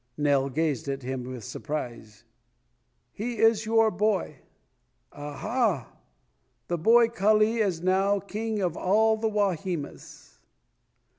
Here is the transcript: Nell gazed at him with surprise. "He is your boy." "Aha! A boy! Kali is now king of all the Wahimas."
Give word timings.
Nell 0.17 0.49
gazed 0.49 0.87
at 0.87 1.03
him 1.03 1.25
with 1.25 1.43
surprise. 1.43 2.23
"He 3.11 3.37
is 3.37 3.67
your 3.67 3.91
boy." 3.91 4.37
"Aha! 5.13 5.91
A 6.71 6.77
boy! 6.77 7.07
Kali 7.09 7.57
is 7.59 7.83
now 7.83 8.19
king 8.19 8.63
of 8.63 8.75
all 8.75 9.15
the 9.15 9.29
Wahimas." 9.29 10.39